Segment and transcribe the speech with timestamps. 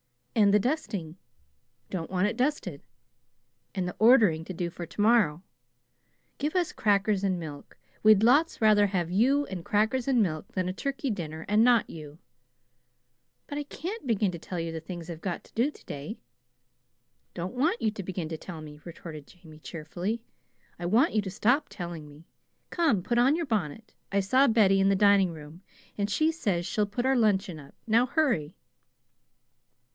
[0.33, 1.17] "And the dusting"
[1.91, 2.81] "Don't want it dusted."
[3.75, 5.43] "And the ordering to do for to morrow."
[6.39, 7.77] "Give us crackers and milk.
[8.01, 11.87] We'd lots rather have you and crackers and milk than a turkey dinner and not
[11.87, 12.17] you."
[13.45, 16.17] "But I can't begin to tell you the things I've got to do to day."
[17.35, 20.23] "Don't want you to begin to tell me," retorted Jamie, cheerfully.
[20.79, 22.25] "I want you to stop telling me.
[22.71, 23.93] Come, put on your bonnet.
[24.11, 25.61] I saw Betty in the dining room,
[25.95, 27.75] and she says she'll put our luncheon up.
[27.85, 28.55] Now hurry."